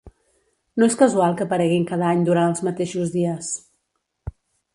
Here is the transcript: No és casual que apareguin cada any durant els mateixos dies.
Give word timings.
No 0.83 0.87
és 0.91 0.95
casual 1.01 1.37
que 1.41 1.45
apareguin 1.47 1.85
cada 1.91 2.07
any 2.13 2.25
durant 2.31 2.55
els 2.55 2.65
mateixos 2.69 3.13
dies. 3.19 3.53